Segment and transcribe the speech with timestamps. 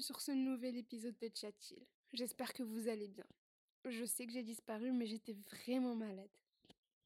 [0.00, 1.78] sur ce nouvel épisode de Chatil.
[2.12, 3.24] J'espère que vous allez bien.
[3.84, 6.30] Je sais que j'ai disparu, mais j'étais vraiment malade.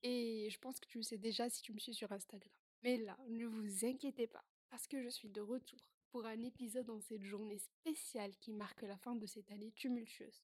[0.03, 2.51] Et je pense que tu le sais déjà si tu me suis sur Instagram.
[2.83, 5.79] Mais là, ne vous inquiétez pas, parce que je suis de retour
[6.11, 10.43] pour un épisode dans cette journée spéciale qui marque la fin de cette année tumultueuse.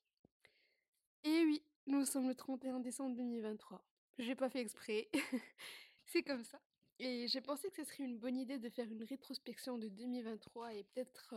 [1.24, 3.84] Et oui, nous sommes le 31 décembre 2023.
[4.18, 5.08] J'ai pas fait exprès.
[6.06, 6.60] C'est comme ça.
[7.00, 10.74] Et j'ai pensé que ce serait une bonne idée de faire une rétrospection de 2023
[10.74, 11.34] et peut-être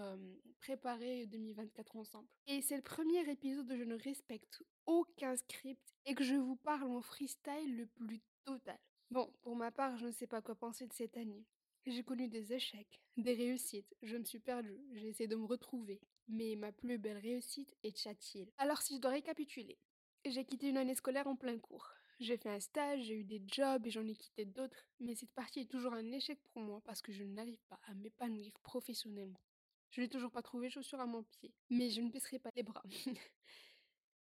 [0.59, 2.27] préparer 2024 ensemble.
[2.47, 6.55] Et c'est le premier épisode où je ne respecte aucun script et que je vous
[6.55, 8.79] parle en freestyle le plus total.
[9.11, 11.45] Bon, pour ma part, je ne sais pas quoi penser de cette année.
[11.85, 15.99] J'ai connu des échecs, des réussites, je me suis perdue, j'ai essayé de me retrouver.
[16.27, 18.47] Mais ma plus belle réussite est Chatil.
[18.57, 19.77] Alors si je dois récapituler,
[20.25, 21.91] j'ai quitté une année scolaire en plein cours.
[22.21, 25.31] J'ai fait un stage, j'ai eu des jobs et j'en ai quitté d'autres, mais cette
[25.31, 29.41] partie est toujours un échec pour moi parce que je n'arrive pas à m'épanouir professionnellement.
[29.89, 32.61] Je n'ai toujours pas trouvé chaussures à mon pied, mais je ne baisserai pas les
[32.61, 32.83] bras.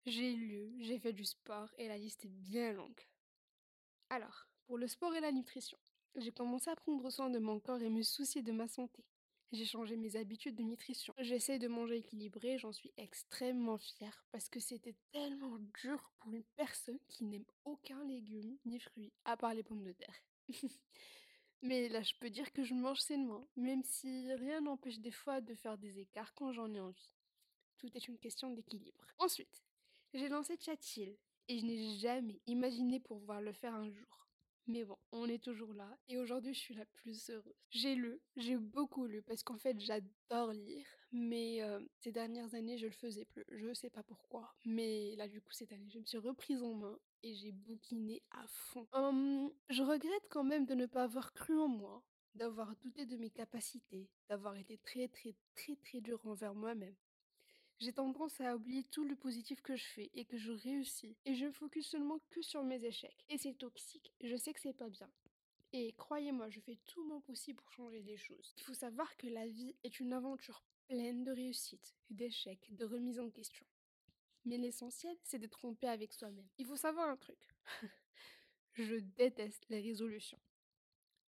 [0.07, 3.07] j'ai lu, j'ai fait du sport et la liste est bien longue.
[4.09, 5.77] Alors, pour le sport et la nutrition,
[6.15, 9.05] j'ai commencé à prendre soin de mon corps et me soucier de ma santé.
[9.55, 11.13] J'ai changé mes habitudes de nutrition.
[11.17, 16.43] J'essaie de manger équilibré, j'en suis extrêmement fière parce que c'était tellement dur pour une
[16.57, 20.21] personne qui n'aime aucun légume ni fruit, à part les pommes de terre.
[21.61, 25.39] Mais là, je peux dire que je mange sainement, même si rien n'empêche des fois
[25.39, 27.13] de faire des écarts quand j'en ai envie.
[27.77, 29.05] Tout est une question d'équilibre.
[29.19, 29.63] Ensuite,
[30.13, 31.15] j'ai lancé Chatil
[31.47, 34.24] et je n'ai jamais imaginé pouvoir le faire un jour.
[34.67, 37.53] Mais bon, on est toujours là et aujourd'hui je suis la plus heureuse.
[37.69, 41.61] J'ai lu, j'ai beaucoup lu parce qu'en fait j'adore lire, mais
[41.99, 43.45] ces dernières années je le faisais plus.
[43.52, 46.73] Je sais pas pourquoi, mais là du coup cette année je me suis reprise en
[46.73, 48.88] main et j'ai bouquiné à fond.
[48.94, 53.17] Hum, je regrette quand même de ne pas avoir cru en moi, d'avoir douté de
[53.17, 56.95] mes capacités, d'avoir été très très très très dur envers moi-même.
[57.80, 61.18] J'ai tendance à oublier tout le positif que je fais et que je réussis.
[61.25, 63.25] Et je me focus seulement que sur mes échecs.
[63.30, 64.13] Et c'est toxique.
[64.22, 65.09] Je sais que c'est pas bien.
[65.74, 68.53] Et croyez-moi, je fais tout mon possible pour changer les choses.
[68.56, 73.19] Il faut savoir que la vie est une aventure pleine de réussites, d'échecs, de remises
[73.19, 73.66] en question.
[74.46, 76.47] Mais l'essentiel, c'est de tromper avec soi-même.
[76.57, 77.40] Il faut savoir un truc.
[78.74, 80.40] je déteste les résolutions.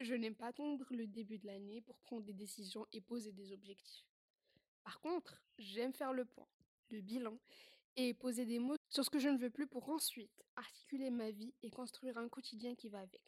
[0.01, 3.51] Je n'aime pas attendre le début de l'année pour prendre des décisions et poser des
[3.51, 4.05] objectifs.
[4.85, 6.47] Par contre, j'aime faire le point,
[6.91, 7.37] le bilan,
[7.97, 11.31] et poser des mots sur ce que je ne veux plus pour ensuite articuler ma
[11.31, 13.21] vie et construire un quotidien qui va avec.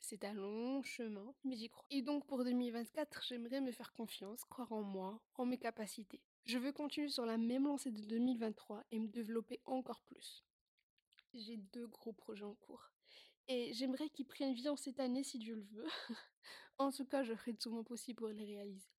[0.00, 1.86] C'est un long chemin, mais j'y crois.
[1.90, 6.20] Et donc pour 2024, j'aimerais me faire confiance, croire en moi, en mes capacités.
[6.44, 10.44] Je veux continuer sur la même lancée de 2023 et me développer encore plus.
[11.32, 12.90] J'ai deux gros projets en cours.
[13.48, 15.86] Et j'aimerais qu'ils prennent vie en cette année si Dieu le veut.
[16.78, 18.90] en tout cas, je ferai tout mon possible pour les réaliser.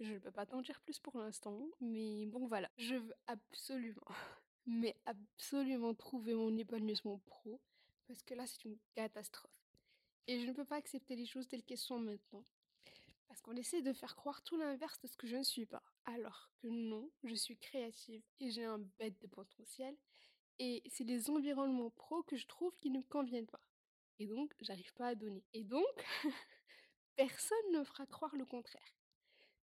[0.00, 2.70] Je ne peux pas t'en dire plus pour l'instant, mais bon voilà.
[2.76, 4.06] Je veux absolument,
[4.66, 7.60] mais absolument trouver mon épanouissement pro,
[8.06, 9.50] parce que là c'est une catastrophe.
[10.26, 12.44] Et je ne peux pas accepter les choses telles qu'elles sont maintenant.
[13.28, 15.82] Parce qu'on essaie de faire croire tout l'inverse de ce que je ne suis pas.
[16.04, 19.96] Alors que non, je suis créative et j'ai un bête de potentiel.
[20.58, 23.60] Et c'est les environnements pro que je trouve qui ne me conviennent pas.
[24.18, 25.44] Et donc, j'arrive pas à donner.
[25.52, 25.84] Et donc,
[27.16, 28.96] personne ne fera croire le contraire.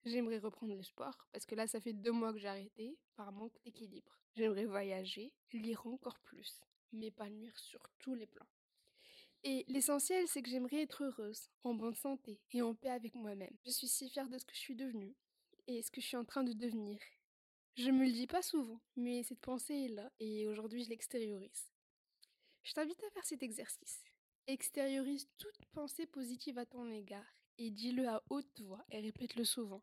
[0.04, 3.32] J'aimerais reprendre le sport parce que là, ça fait deux mois que j'ai arrêté par
[3.32, 4.18] manque d'équilibre.
[4.34, 6.60] J'aimerais voyager, lire encore plus,
[6.92, 8.48] m'épanouir sur tous les plans.
[9.42, 13.54] Et l'essentiel, c'est que j'aimerais être heureuse, en bonne santé et en paix avec moi-même.
[13.64, 15.14] Je suis si fière de ce que je suis devenue
[15.66, 16.98] et ce que je suis en train de devenir.
[17.76, 21.70] Je me le dis pas souvent, mais cette pensée est là et aujourd'hui je l'extériorise.
[22.62, 24.02] Je t'invite à faire cet exercice.
[24.46, 29.82] Extériorise toute pensée positive à ton égard et dis-le à haute voix et répète-le souvent.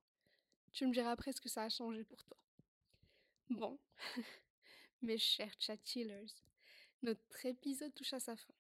[0.72, 2.38] Tu me diras après ce que ça a changé pour toi.
[3.52, 3.80] Bon,
[5.04, 5.78] mes chers chat
[7.04, 8.54] notre épisode touche à sa fin.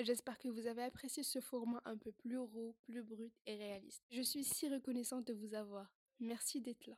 [0.00, 4.02] J'espère que vous avez apprécié ce format un peu plus raw, plus brut et réaliste.
[4.10, 5.94] Je suis si reconnaissante de vous avoir.
[6.18, 6.96] Merci d'être là.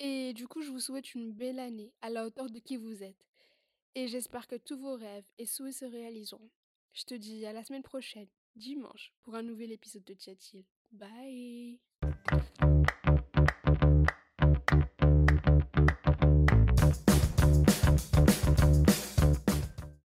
[0.00, 3.04] Et du coup, je vous souhaite une belle année à la hauteur de qui vous
[3.04, 3.24] êtes.
[3.94, 6.50] Et j'espère que tous vos rêves et souhaits se réaliseront.
[6.92, 10.64] Je te dis à la semaine prochaine, dimanche, pour un nouvel épisode de Chatil.
[10.92, 11.78] Bye